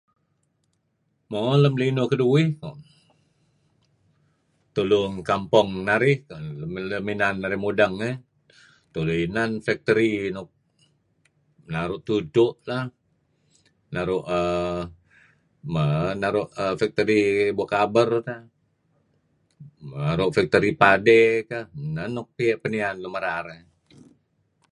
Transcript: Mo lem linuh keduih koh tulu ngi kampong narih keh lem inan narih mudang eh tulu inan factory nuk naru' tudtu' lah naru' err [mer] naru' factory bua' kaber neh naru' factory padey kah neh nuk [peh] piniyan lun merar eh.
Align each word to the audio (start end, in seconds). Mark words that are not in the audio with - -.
Mo 1.29 1.41
lem 1.61 1.75
linuh 1.81 2.07
keduih 2.11 2.47
koh 2.61 2.77
tulu 4.75 5.01
ngi 5.13 5.23
kampong 5.29 5.69
narih 5.87 6.17
keh 6.27 6.43
lem 6.93 7.05
inan 7.13 7.35
narih 7.41 7.59
mudang 7.65 7.93
eh 8.09 8.15
tulu 8.93 9.13
inan 9.25 9.51
factory 9.65 10.11
nuk 10.35 10.49
naru' 11.73 12.03
tudtu' 12.07 12.57
lah 12.69 12.85
naru' 13.93 14.25
err 14.37 14.79
[mer] 15.73 16.11
naru' 16.21 16.51
factory 16.79 17.19
bua' 17.57 17.71
kaber 17.73 18.09
neh 18.27 18.41
naru' 20.05 20.33
factory 20.37 20.69
padey 20.81 21.25
kah 21.49 21.65
neh 21.95 22.07
nuk 22.15 22.27
[peh] 22.35 22.61
piniyan 22.61 22.95
lun 23.01 23.11
merar 23.13 23.45
eh. 23.57 23.61